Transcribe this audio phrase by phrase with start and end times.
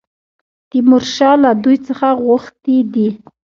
[0.69, 3.09] تیمورشاه له دوی څخه غوښتي دي.